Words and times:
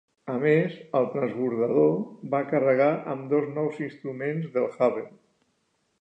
A 0.35 0.35
més, 0.43 0.71
el 0.99 1.05
transbordador 1.15 1.93
va 2.33 2.41
carregar 2.53 2.89
amb 3.15 3.29
dos 3.35 3.47
nous 3.59 3.81
instruments 3.89 4.53
del 4.57 4.69
Hubble. 4.73 5.07